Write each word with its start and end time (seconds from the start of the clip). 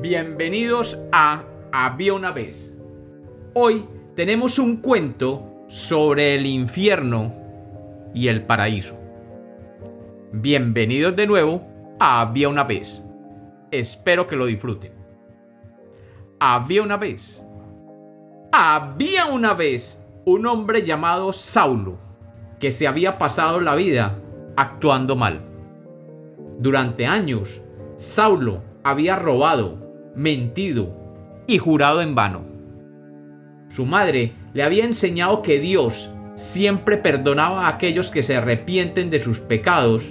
Bienvenidos 0.00 0.98
a 1.12 1.44
Había 1.72 2.14
una 2.14 2.30
vez. 2.30 2.74
Hoy 3.52 3.86
tenemos 4.16 4.58
un 4.58 4.78
cuento 4.78 5.66
sobre 5.68 6.36
el 6.36 6.46
infierno 6.46 7.34
y 8.14 8.28
el 8.28 8.46
paraíso. 8.46 8.96
Bienvenidos 10.32 11.14
de 11.16 11.26
nuevo 11.26 11.62
a 12.00 12.22
Había 12.22 12.48
una 12.48 12.64
vez. 12.64 13.04
Espero 13.70 14.26
que 14.26 14.36
lo 14.36 14.46
disfruten. 14.46 14.94
Había 16.38 16.82
una 16.82 16.96
vez. 16.96 17.46
Había 18.52 19.26
una 19.26 19.52
vez 19.52 20.00
un 20.24 20.46
hombre 20.46 20.82
llamado 20.82 21.34
Saulo 21.34 21.98
que 22.58 22.72
se 22.72 22.86
había 22.86 23.18
pasado 23.18 23.60
la 23.60 23.74
vida 23.74 24.18
actuando 24.56 25.14
mal. 25.14 25.42
Durante 26.58 27.04
años, 27.06 27.60
Saulo 27.98 28.62
había 28.82 29.16
robado, 29.16 29.89
mentido 30.14 30.94
y 31.46 31.58
jurado 31.58 32.02
en 32.02 32.14
vano. 32.14 32.42
Su 33.70 33.86
madre 33.86 34.32
le 34.52 34.62
había 34.62 34.84
enseñado 34.84 35.42
que 35.42 35.58
Dios 35.58 36.10
siempre 36.34 36.96
perdonaba 36.96 37.66
a 37.66 37.68
aquellos 37.68 38.10
que 38.10 38.22
se 38.22 38.36
arrepienten 38.36 39.10
de 39.10 39.22
sus 39.22 39.40
pecados 39.40 40.02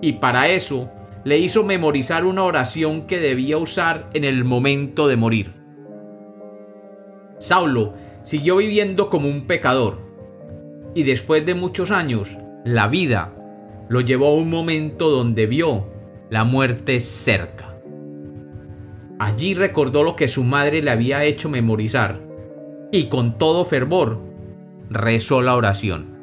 y 0.00 0.14
para 0.14 0.48
eso 0.48 0.90
le 1.24 1.38
hizo 1.38 1.64
memorizar 1.64 2.24
una 2.24 2.44
oración 2.44 3.06
que 3.06 3.18
debía 3.18 3.58
usar 3.58 4.10
en 4.14 4.24
el 4.24 4.44
momento 4.44 5.08
de 5.08 5.16
morir. 5.16 5.54
Saulo 7.38 7.94
siguió 8.24 8.56
viviendo 8.56 9.10
como 9.10 9.28
un 9.28 9.46
pecador 9.46 9.98
y 10.94 11.02
después 11.02 11.44
de 11.44 11.54
muchos 11.54 11.90
años 11.90 12.36
la 12.64 12.88
vida 12.88 13.34
lo 13.88 14.00
llevó 14.00 14.28
a 14.28 14.34
un 14.34 14.48
momento 14.48 15.10
donde 15.10 15.46
vio 15.46 15.88
la 16.30 16.44
muerte 16.44 17.00
cerca. 17.00 17.73
Allí 19.24 19.54
recordó 19.54 20.02
lo 20.02 20.16
que 20.16 20.28
su 20.28 20.44
madre 20.44 20.82
le 20.82 20.90
había 20.90 21.24
hecho 21.24 21.48
memorizar 21.48 22.20
y 22.92 23.06
con 23.06 23.38
todo 23.38 23.64
fervor 23.64 24.20
rezó 24.90 25.40
la 25.40 25.56
oración. 25.56 26.18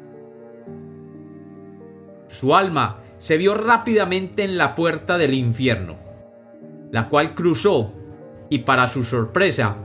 Su 2.28 2.54
alma 2.54 3.00
se 3.18 3.38
vio 3.38 3.56
rápidamente 3.56 4.44
en 4.44 4.56
la 4.56 4.76
puerta 4.76 5.18
del 5.18 5.34
infierno, 5.34 5.96
la 6.92 7.08
cual 7.08 7.34
cruzó 7.34 7.92
y 8.50 8.60
para 8.60 8.86
su 8.86 9.02
sorpresa 9.02 9.78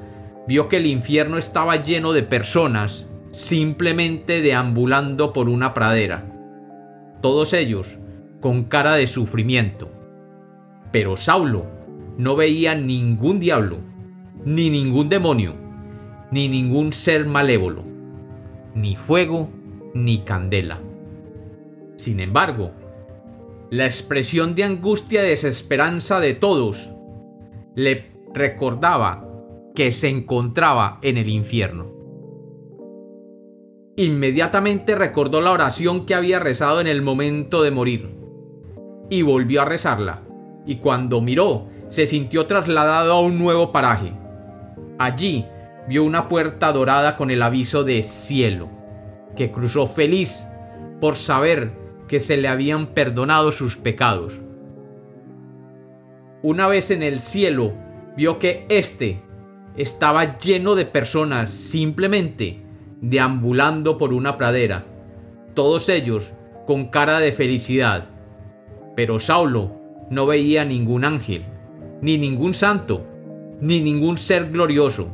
vio 0.48 0.68
que 0.68 0.78
el 0.78 0.86
infierno 0.86 1.40
estaba 1.40 1.78
lleno 1.78 2.14
de 2.14 2.22
personas 2.22 3.08
simplemente 3.32 4.44
deambulando 4.44 5.34
por 5.34 5.50
una 5.50 5.74
pradera, 5.74 6.24
todos 7.24 7.54
ellos 7.54 7.88
con 8.42 8.66
cara 8.66 8.94
de 8.94 9.08
sufrimiento. 9.08 9.90
Pero 10.92 11.18
Saulo 11.18 11.78
no 12.18 12.36
veía 12.36 12.76
ningún 12.76 13.40
diablo, 13.40 13.78
ni 14.44 14.70
ningún 14.70 15.10
demonio, 15.10 15.54
ni 16.32 16.48
ningún 16.48 16.94
ser 16.94 17.26
malévolo, 17.26 17.84
ni 18.74 18.96
fuego, 18.96 19.50
ni 19.94 20.20
candela. 20.20 20.80
Sin 21.98 22.20
embargo, 22.20 22.72
la 23.70 23.86
expresión 23.86 24.56
de 24.56 24.64
angustia 24.64 25.26
y 25.26 25.30
desesperanza 25.30 26.20
de 26.20 26.34
todos 26.34 26.92
le 27.76 28.12
recordaba 28.34 29.28
que 29.76 29.92
se 29.92 30.10
encontraba 30.10 31.00
en 31.02 31.18
el 31.18 31.30
infierno. 31.30 31.98
Inmediatamente 33.96 34.96
recordó 34.96 35.42
la 35.42 35.52
oración 35.52 36.06
que 36.06 36.16
había 36.16 36.40
rezado 36.40 36.82
en 36.82 36.88
el 36.88 37.02
momento 37.02 37.64
de 37.64 37.72
morir 37.72 38.16
y 39.10 39.24
volvió 39.24 39.62
a 39.62 39.66
rezarla 39.66 40.22
y 40.66 40.76
cuando 40.76 41.22
miró 41.22 41.68
se 41.90 42.08
sintió 42.08 42.48
trasladado 42.48 43.14
a 43.14 43.22
un 43.22 43.40
nuevo 43.40 43.72
paraje. 43.72 44.14
Allí 44.98 45.46
vio 45.88 46.04
una 46.04 46.28
puerta 46.28 46.72
dorada 46.72 47.18
con 47.18 47.32
el 47.32 47.42
aviso 47.42 47.84
de 47.84 48.04
cielo, 48.04 48.70
que 49.36 49.52
cruzó 49.52 49.88
feliz 49.88 50.46
por 51.00 51.16
saber 51.16 51.72
que 52.08 52.20
se 52.20 52.38
le 52.38 52.48
habían 52.48 52.88
perdonado 52.88 53.52
sus 53.52 53.78
pecados. 53.78 54.34
Una 56.42 56.68
vez 56.68 56.92
en 56.92 57.04
el 57.04 57.20
cielo, 57.22 57.74
vio 58.16 58.40
que 58.40 58.66
éste 58.70 59.22
estaba 59.76 60.38
lleno 60.38 60.76
de 60.76 60.86
personas 60.86 61.52
simplemente 61.52 62.64
deambulando 63.02 63.98
por 63.98 64.14
una 64.14 64.38
pradera, 64.38 64.86
todos 65.54 65.90
ellos 65.90 66.32
con 66.66 66.88
cara 66.88 67.20
de 67.20 67.32
felicidad. 67.32 68.10
Pero 68.96 69.20
Saulo 69.20 69.80
no 70.10 70.26
veía 70.26 70.66
ningún 70.66 71.06
ángel, 71.06 71.46
ni 72.02 72.18
ningún 72.18 72.54
santo, 72.54 73.06
ni 73.60 73.82
ningún 73.82 74.18
ser 74.18 74.52
glorioso, 74.52 75.10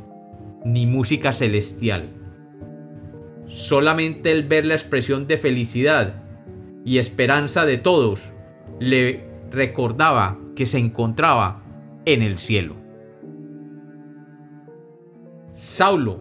ni 0.65 0.85
música 0.85 1.33
celestial. 1.33 2.09
Solamente 3.47 4.31
el 4.31 4.43
ver 4.43 4.65
la 4.65 4.73
expresión 4.73 5.27
de 5.27 5.37
felicidad 5.37 6.23
y 6.85 6.97
esperanza 6.97 7.65
de 7.65 7.77
todos 7.77 8.19
le 8.79 9.27
recordaba 9.51 10.37
que 10.55 10.65
se 10.65 10.79
encontraba 10.79 11.61
en 12.05 12.21
el 12.21 12.37
cielo. 12.37 12.75
Saulo, 15.55 16.19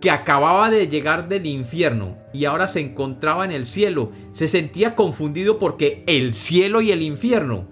que 0.00 0.10
acababa 0.10 0.70
de 0.70 0.88
llegar 0.88 1.28
del 1.28 1.46
infierno 1.46 2.16
y 2.32 2.46
ahora 2.46 2.68
se 2.68 2.80
encontraba 2.80 3.44
en 3.44 3.52
el 3.52 3.66
cielo, 3.66 4.12
se 4.32 4.48
sentía 4.48 4.94
confundido 4.94 5.58
porque 5.58 6.02
el 6.06 6.34
cielo 6.34 6.80
y 6.80 6.90
el 6.90 7.02
infierno 7.02 7.68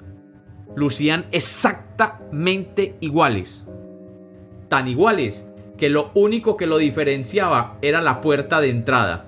lucían 0.74 1.26
exactamente 1.32 2.96
iguales. 3.00 3.66
Tan 4.68 4.88
iguales 4.88 5.46
que 5.76 5.88
lo 5.88 6.10
único 6.14 6.56
que 6.56 6.66
lo 6.66 6.78
diferenciaba 6.78 7.78
era 7.82 8.00
la 8.00 8.20
puerta 8.20 8.60
de 8.60 8.70
entrada. 8.70 9.26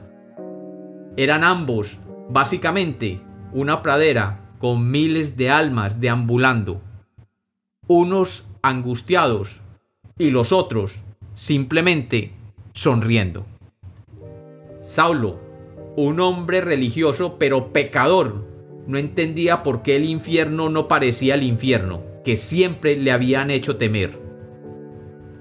Eran 1.16 1.44
ambos, 1.44 1.98
básicamente, 2.28 3.20
una 3.52 3.82
pradera 3.82 4.40
con 4.58 4.90
miles 4.90 5.36
de 5.36 5.50
almas 5.50 6.00
deambulando. 6.00 6.82
Unos 7.86 8.46
angustiados 8.62 9.60
y 10.18 10.30
los 10.30 10.52
otros 10.52 10.94
simplemente 11.34 12.32
sonriendo. 12.74 13.46
Saulo, 14.80 15.40
un 15.96 16.20
hombre 16.20 16.60
religioso 16.60 17.36
pero 17.38 17.72
pecador, 17.72 18.44
no 18.90 18.98
entendía 18.98 19.62
por 19.62 19.82
qué 19.82 19.94
el 19.94 20.04
infierno 20.04 20.68
no 20.68 20.88
parecía 20.88 21.36
el 21.36 21.44
infierno, 21.44 22.00
que 22.24 22.36
siempre 22.36 22.96
le 22.96 23.12
habían 23.12 23.48
hecho 23.48 23.76
temer. 23.76 24.18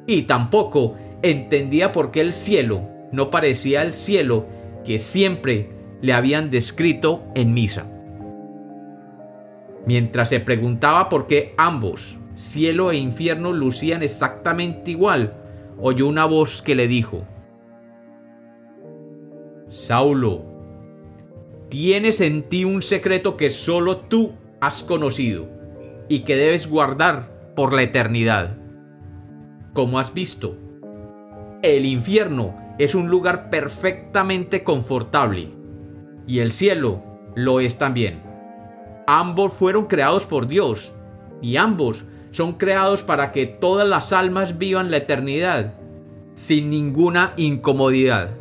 Y 0.05 0.23
tampoco 0.23 0.95
entendía 1.23 1.91
por 1.91 2.11
qué 2.11 2.21
el 2.21 2.33
cielo 2.33 2.87
no 3.11 3.31
parecía 3.31 3.81
el 3.81 3.93
cielo 3.93 4.45
que 4.85 4.99
siempre 4.99 5.69
le 5.99 6.13
habían 6.13 6.51
descrito 6.51 7.23
en 7.33 7.55
misa. 7.55 7.87
Mientras 9.87 10.29
se 10.29 10.39
preguntaba 10.39 11.09
por 11.09 11.25
qué 11.25 11.55
ambos, 11.57 12.19
cielo 12.35 12.91
e 12.91 12.97
infierno, 12.97 13.51
lucían 13.51 14.03
exactamente 14.03 14.91
igual, 14.91 15.33
oyó 15.79 16.07
una 16.07 16.25
voz 16.25 16.61
que 16.61 16.75
le 16.75 16.87
dijo, 16.87 17.25
Saulo, 19.69 20.48
Tienes 21.69 22.19
en 22.19 22.49
ti 22.49 22.65
un 22.65 22.81
secreto 22.81 23.37
que 23.37 23.51
solo 23.51 23.97
tú 23.97 24.31
has 24.59 24.81
conocido 24.81 25.47
y 26.07 26.21
que 26.21 26.35
debes 26.35 26.67
guardar 26.67 27.29
por 27.55 27.73
la 27.73 27.83
eternidad. 27.83 28.57
Como 29.73 29.99
has 29.99 30.11
visto, 30.11 30.57
el 31.61 31.85
infierno 31.85 32.55
es 32.79 32.95
un 32.95 33.09
lugar 33.09 33.51
perfectamente 33.51 34.63
confortable 34.63 35.49
y 36.25 36.39
el 36.39 36.53
cielo 36.53 37.03
lo 37.35 37.59
es 37.59 37.77
también. 37.77 38.23
Ambos 39.05 39.53
fueron 39.53 39.85
creados 39.85 40.25
por 40.25 40.47
Dios 40.47 40.91
y 41.39 41.57
ambos 41.57 42.03
son 42.31 42.53
creados 42.53 43.03
para 43.03 43.31
que 43.31 43.45
todas 43.45 43.87
las 43.87 44.11
almas 44.11 44.57
vivan 44.57 44.89
la 44.89 44.97
eternidad 44.97 45.75
sin 46.33 46.71
ninguna 46.71 47.33
incomodidad 47.37 48.38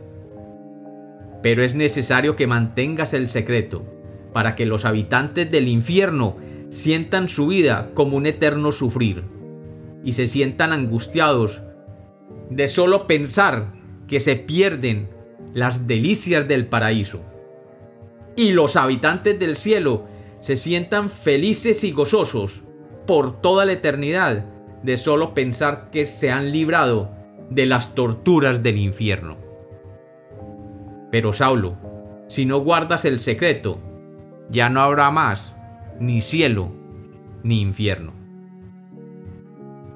pero 1.42 1.62
es 1.62 1.74
necesario 1.74 2.36
que 2.36 2.46
mantengas 2.46 3.14
el 3.14 3.28
secreto, 3.28 3.84
para 4.32 4.54
que 4.54 4.66
los 4.66 4.84
habitantes 4.84 5.50
del 5.50 5.68
infierno 5.68 6.36
sientan 6.70 7.28
su 7.28 7.46
vida 7.48 7.90
como 7.94 8.16
un 8.16 8.26
eterno 8.26 8.72
sufrir, 8.72 9.24
y 10.04 10.12
se 10.12 10.26
sientan 10.26 10.72
angustiados 10.72 11.62
de 12.50 12.68
solo 12.68 13.06
pensar 13.06 13.72
que 14.06 14.20
se 14.20 14.36
pierden 14.36 15.08
las 15.54 15.86
delicias 15.86 16.46
del 16.48 16.66
paraíso. 16.66 17.20
Y 18.36 18.50
los 18.50 18.76
habitantes 18.76 19.38
del 19.38 19.56
cielo 19.56 20.06
se 20.40 20.56
sientan 20.56 21.10
felices 21.10 21.82
y 21.84 21.92
gozosos 21.92 22.62
por 23.06 23.40
toda 23.40 23.64
la 23.64 23.72
eternidad 23.72 24.44
de 24.82 24.96
solo 24.96 25.34
pensar 25.34 25.90
que 25.90 26.06
se 26.06 26.30
han 26.30 26.52
librado 26.52 27.10
de 27.50 27.66
las 27.66 27.94
torturas 27.94 28.62
del 28.62 28.78
infierno. 28.78 29.47
Pero 31.10 31.32
Saulo, 31.32 31.76
si 32.28 32.44
no 32.44 32.60
guardas 32.60 33.04
el 33.04 33.18
secreto, 33.20 33.78
ya 34.50 34.68
no 34.68 34.80
habrá 34.80 35.10
más 35.10 35.56
ni 36.00 36.20
cielo 36.20 36.70
ni 37.42 37.60
infierno. 37.60 38.12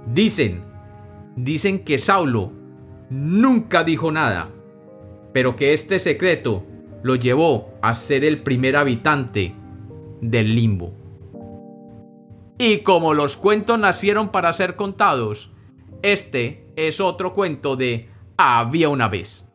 Dicen, 0.06 0.64
dicen 1.36 1.84
que 1.84 1.98
Saulo 1.98 2.52
nunca 3.10 3.84
dijo 3.84 4.10
nada, 4.10 4.50
pero 5.32 5.56
que 5.56 5.72
este 5.74 5.98
secreto 5.98 6.64
lo 7.02 7.14
llevó 7.14 7.74
a 7.82 7.94
ser 7.94 8.24
el 8.24 8.42
primer 8.42 8.76
habitante 8.76 9.54
del 10.20 10.54
limbo. 10.54 10.92
Y 12.58 12.78
como 12.78 13.12
los 13.12 13.36
cuentos 13.36 13.78
nacieron 13.78 14.30
para 14.30 14.52
ser 14.52 14.76
contados, 14.76 15.50
este 16.02 16.66
es 16.76 17.00
otro 17.00 17.32
cuento 17.32 17.76
de 17.76 18.08
Había 18.36 18.88
una 18.88 19.08
vez. 19.08 19.46